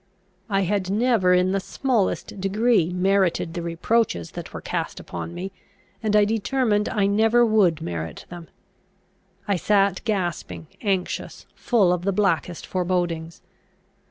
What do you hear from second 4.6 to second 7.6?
east upon me; and I determined I never